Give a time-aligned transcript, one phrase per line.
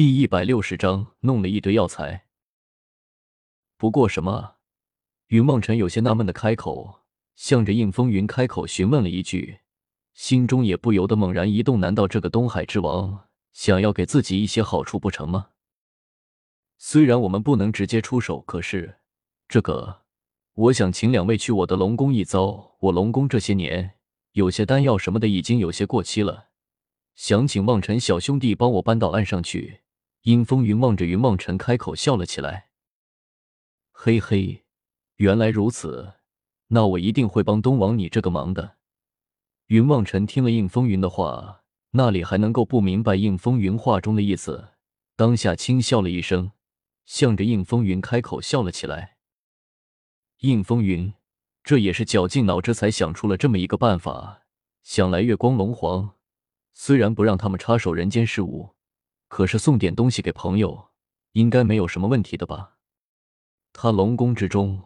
[0.00, 2.24] 第一百六十章，弄了一堆药材。
[3.76, 4.54] 不过什么？
[5.26, 7.00] 云梦辰有些纳闷的开口，
[7.36, 9.58] 向着应风云开口询问了一句，
[10.14, 11.80] 心中也不由得猛然一动。
[11.80, 15.48] 难道这个东海之王想要给自己一些好处不成吗？
[16.78, 19.00] 虽然我们不能直接出手，可是
[19.48, 20.00] 这个，
[20.54, 22.74] 我想请两位去我的龙宫一遭。
[22.80, 23.98] 我龙宫这些年
[24.32, 26.48] 有些丹药什么的已经有些过期了。
[27.14, 29.82] 想请望尘小兄弟帮我搬到岸上去。
[30.22, 32.68] 阴风云望着云望尘，开口笑了起来。
[33.90, 34.64] 嘿嘿，
[35.16, 36.14] 原来如此，
[36.68, 38.76] 那我一定会帮东王你这个忙的。
[39.68, 44.72] 云望尘听了应风云的话，那里还能够不明白应风云话中的意思？
[45.16, 46.52] 当下轻笑了一声，
[47.06, 49.16] 向着应风云开口笑了起来。
[50.40, 51.14] 应风云，
[51.62, 54.42] 这也是绞尽脑汁才想出了这么一个办法。
[54.82, 56.16] 想来月光龙皇。
[56.72, 58.74] 虽然不让他们插手人间事务，
[59.30, 60.88] 可是送点东西给朋友，
[61.34, 62.72] 应该没有什么问题的吧？
[63.72, 64.82] 他龙宫之中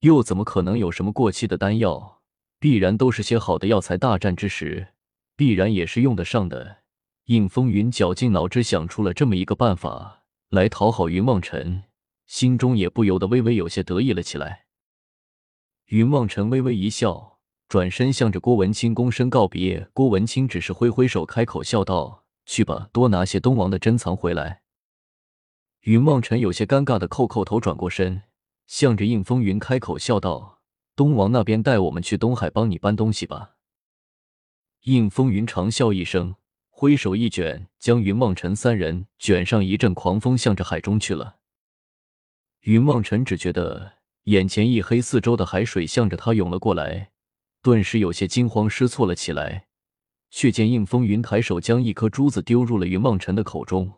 [0.00, 2.22] 又怎么可能有什么过期的丹药？
[2.60, 3.98] 必然都是些好的药材。
[3.98, 4.94] 大战之时，
[5.34, 6.84] 必然也是用得上的。
[7.24, 11.82] 应风云绞尽脑汁想出了这么一个办法来讨好云望尘，
[12.26, 14.66] 心中也不由得微微有些得意了起来。
[15.86, 17.40] 云望尘微微一笑。
[17.68, 24.62] 转身向着郭文清躬身告别，郭文清只是挥挥手，开口笑道：“去吧，多拿些东王的珍藏回来。”
[25.84, 28.22] 云望尘有些尴尬的扣扣头，转过身，
[28.66, 30.60] 向着应风云开口笑道
[30.96, 33.56] ：“东王那边带我们去东海帮你搬东西吧。”
[34.84, 36.36] 应风云长笑一声，
[36.70, 41.36] 挥手一卷，将云望尘三人卷上一阵狂风，向着海中去了。
[42.62, 43.92] 云望尘只觉得
[44.24, 47.12] 眼前一黑，四周的海水向着他涌了过来。
[47.62, 49.67] 顿时有些惊慌失措了起来，
[50.30, 53.92] 却见应风云抬手将一颗珠子丢入了云望尘的口中。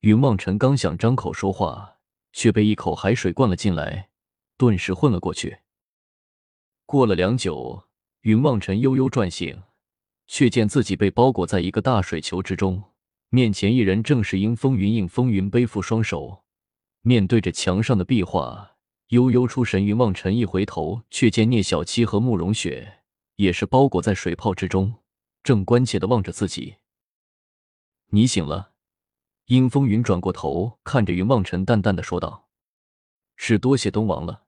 [0.00, 1.96] 云望尘刚想张口说话，
[2.32, 4.08] 却被一口海水灌了进来，
[4.56, 5.58] 顿时昏了过去。
[6.86, 7.84] 过了良久，
[8.22, 9.62] 云望尘悠悠转醒，
[10.26, 12.82] 却见自己被包裹在一个大水球之中，
[13.30, 14.92] 面前一人正是应风云。
[14.92, 16.44] 应风云背负双手，
[17.00, 18.76] 面对着墙上的壁画，
[19.08, 19.84] 悠悠出神。
[19.84, 23.00] 云望尘一回头，却见聂小七和慕容雪。
[23.36, 24.94] 也是包裹在水泡之中，
[25.44, 26.76] 正关切的望着自己。
[28.06, 28.72] 你醒了，
[29.44, 32.48] 殷风云转过头看着云望尘，淡淡的说道
[33.36, 34.44] ：“是多谢东王了。”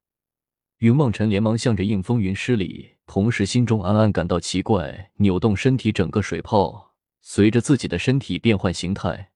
[0.79, 9.33] 云望尘连忙向着应风云施礼，同时心中暗暗感到奇怪，扭动身体，整个水泡随着自己的身体变换形态，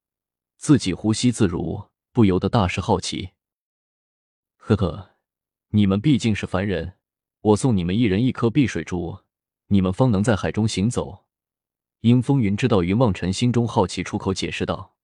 [0.57, 3.31] 自己呼吸自如，不由得大是好奇。
[4.57, 5.17] 呵呵，
[5.69, 6.95] 你们毕竟是凡人，
[7.41, 9.21] 我送你们一人一颗碧水珠。
[9.69, 11.27] 你们方能在海中行走。
[12.01, 14.97] 殷风云知道云望尘心中好奇，出口解释道。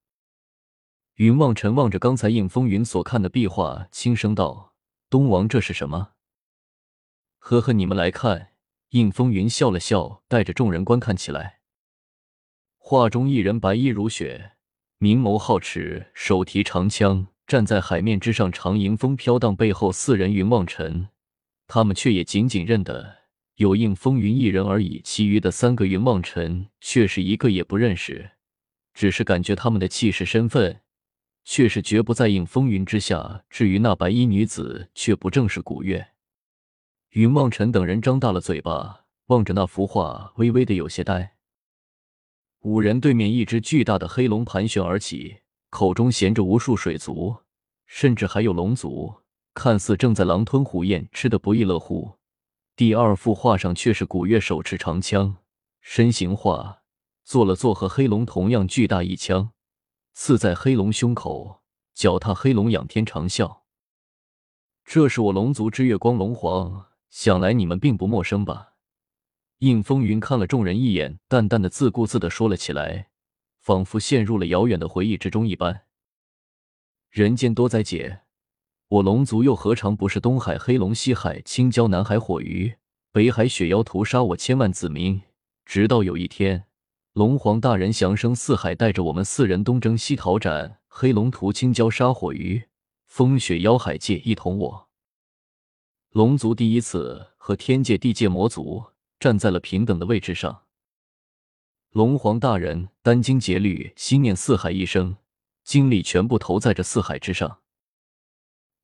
[1.15, 4.73] 云望尘望着刚才应风云所看的壁画，轻声道
[5.07, 6.13] ：“东王，这是什么？”
[7.37, 8.49] 呵呵，你们来看。
[8.91, 11.59] 应风云笑了笑，带着众人观看起来。
[12.77, 14.53] 画中一人白衣如雪，
[14.97, 19.55] 明眸皓齿，手提长枪，站在海面之上，长迎风飘荡。
[19.55, 21.09] 背后四人，云望尘，
[21.67, 23.16] 他们却也仅仅认得。
[23.57, 28.29] 有应风云一人而已，其余的三个云望尘却是一个也不认识，
[28.93, 30.81] 只是感觉他们的气势、身份
[31.43, 33.43] 却是绝不在应风云之下。
[33.49, 36.09] 至于那白衣女子，却不正是古月。
[37.13, 41.37] 云望尘等人张大了嘴巴，望着那幅画，微微的有些呆。
[42.59, 45.37] 五人对面，一只巨大的黑龙盘旋而起，
[45.71, 47.35] 口中衔着无数水族，
[47.87, 49.15] 甚至还有龙族，
[49.55, 52.16] 看似正在狼吞虎咽，吃得不亦乐乎。
[52.77, 55.37] 第二幅画上却是古月手持长枪，
[55.81, 56.83] 身形化，
[57.23, 59.51] 做了做和黑龙同样巨大一枪，
[60.13, 61.63] 刺在黑龙胸口，
[61.95, 63.61] 脚踏黑龙仰天长啸。
[64.85, 68.73] 这是我龙族之月光龙皇，想来你们并不陌生吧？
[69.57, 73.09] 应风云看了众人一眼，淡淡的自顾自的说了起来，
[73.59, 75.85] 仿佛陷入了遥远的回忆之中一般。
[77.09, 78.21] 人间多灾劫。
[78.89, 82.73] 我龙族又何尝不是东海黑龙、西海青蛟、南海火鱼、
[83.11, 85.21] 北海雪妖屠杀我千万子民？
[85.65, 86.63] 直到有一天，
[87.11, 92.63] 龙皇大人降生四海，带着我们四人东征西讨，斩黑龙、屠青蛟、杀火鱼、
[93.07, 94.87] 风雪妖海界，一同我
[96.11, 98.85] 龙族第一次和天界、地界魔族
[99.19, 100.61] 站在了平等的位置上。
[101.91, 105.17] 龙皇大人殚精竭虑，心念四海一生，
[105.65, 107.59] 精力全部投在这四海之上。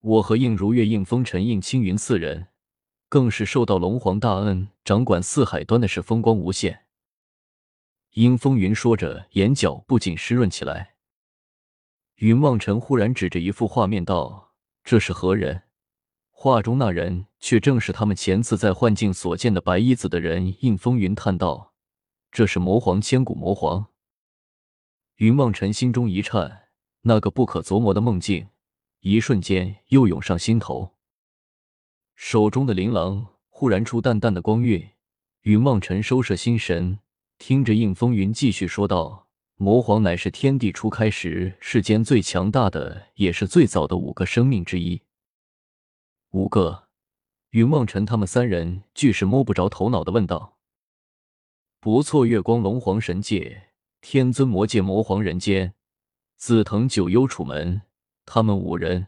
[0.03, 2.47] 我和应如月、应风尘、应青云四人，
[3.07, 6.87] 更是受到龙皇大恩，掌管四海端的是风光无限。
[8.15, 10.95] 应风云说着，眼角不禁湿润起来。
[12.15, 14.51] 云望尘忽然指着一幅画面道
[14.83, 15.63] ：“这是何人？”
[16.29, 20.53] 画中那人却正是他们前次在幻境所见的白衣子的人。
[20.59, 21.73] 应风云叹道
[22.29, 23.85] ：“这是魔皇，千古魔皇。”
[25.15, 26.63] 云望尘心中一颤，
[27.03, 28.49] 那个不可琢磨的梦境，
[29.05, 30.93] 一瞬间又涌上心头。
[32.15, 34.91] 手中的琳琅忽然出淡淡的光晕，
[35.41, 36.99] 云望尘收摄心神，
[37.37, 39.27] 听着应风云继续说道。
[39.55, 45.01] 魔皇乃是天地初开时世间最强大的，也是最早的五个生命之一。
[46.31, 46.87] 五个，
[47.49, 50.59] 云望尘他们三人俱是摸不着头脑的问道
[51.81, 55.73] ：“不错，月光龙皇神界，天尊魔界魔皇人间，
[56.37, 57.81] 紫藤九幽楚门，
[58.25, 59.07] 他们五人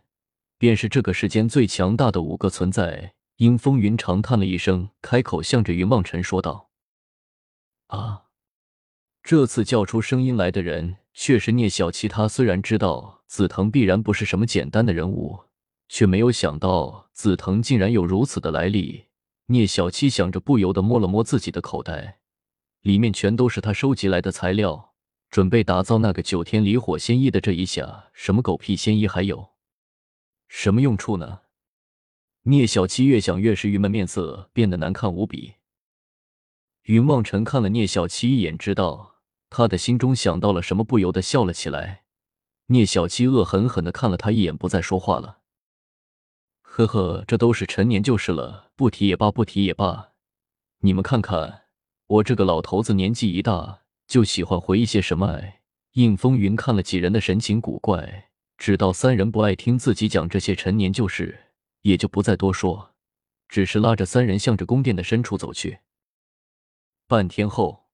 [0.58, 6.70] 便是这个世间最强大的五个存在。”阴风云长叹了一声，开口向着云望尘说道
[7.88, 8.22] ：“啊。”
[9.22, 12.08] 这次叫出声音来的人却是聂小七。
[12.08, 15.46] 他虽然知道紫藤必然不是什么简单的人物，
[15.90, 19.08] 却没有想到紫藤竟然有如此的来历。
[19.48, 22.20] 聂小七想着，不由得摸了摸自己的口袋，
[22.80, 24.94] 里面全都是他收集来的材料，
[25.30, 27.42] 准备打造那个九天离火仙衣的。
[27.42, 29.50] 这一下，什么狗屁仙衣还有
[30.48, 31.42] 什么用处呢？
[32.44, 35.56] 聂小七越想越是郁闷，面色变得难看无比。
[36.84, 39.16] 云望尘看了聂小七一眼，知道。
[39.50, 42.04] 他的心中想到了什么，不由得笑了起来。
[42.68, 45.40] 聂小七恶狠狠的看了他一眼，不再说话了。
[46.62, 50.12] 呵呵，这都是陈年旧事了，不提也罢，不提也罢。
[50.80, 51.64] 你们看看，
[52.08, 55.62] 我这个老头子年纪一大，就喜欢回忆些什么哎。
[55.94, 62.94] 应风云看了几人的神情古怪，知道三人不爱听自己讲这些陈年旧事，也就不再多说，
[63.48, 65.80] 只是拉着三人向着宫殿的深处走去。
[67.08, 67.86] 半天后。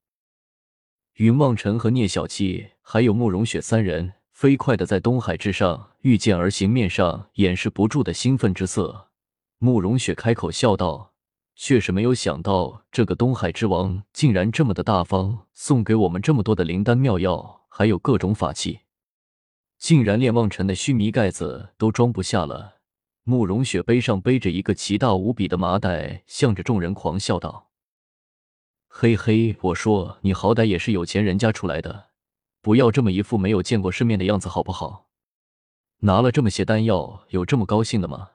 [1.16, 9.10] 云望尘和聂小七还有慕容雪三人飞快的在东海之上御剑而行，面上掩饰不住的兴奋之色。
[9.60, 11.11] 慕容雪开口笑道
[11.56, 18.80] ：“确实没有想到，这个东海之王竟然这么的大方，送给我们这么多的灵丹妙药，还有各种法器，
[19.78, 22.78] 竟然连望尘的须弥盖子都装不下了。”
[23.24, 27.70] 慕容雪背上背着一个奇大无比的麻袋，向着众人狂笑道。
[28.88, 32.08] 嘿嘿，我说你好歹也是有钱人家出来的，
[32.62, 35.08] 不要这么一副没有见过世面的样子好不好？
[36.00, 38.32] 拿了这么些丹药，有这么高兴的吗？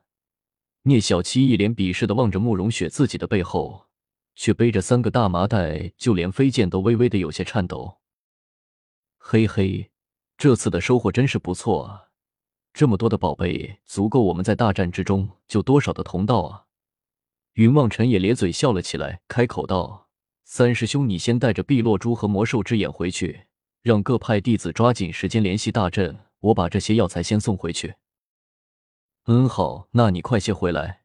[0.88, 3.87] 聂小七一脸鄙视的望着慕容雪，自己的背后
[4.37, 7.99] 却背着三个大麻袋，就连飞剑都微微的有些颤抖。
[9.19, 9.91] 嘿嘿，
[10.38, 12.05] 这次的收获真是不错啊，
[12.73, 16.67] 这么多的宝贝，足够我们在大战之中救多少的同道啊！
[17.55, 20.06] 云望尘也咧嘴笑了起来，开口道。
[20.44, 23.47] 三师兄，你先带着碧落珠和魔兽之眼回去，
[23.82, 26.17] 让各派弟子抓紧时间联系大阵。
[26.39, 27.97] 我把这些药材先送回去。
[29.28, 31.02] 嗯，好，那你快些回来。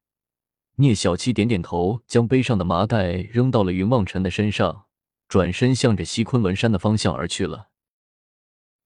[0.76, 4.86] 聂小七点点头，将背上的麻袋扔到了云望尘的身上，
[5.28, 7.70] 转身向着西昆仑山的方向而去了。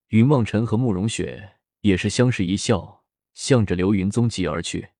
[0.07, 3.03] 云望尘和慕容雪也是相视一笑，
[3.33, 4.91] 向着流云踪迹而去。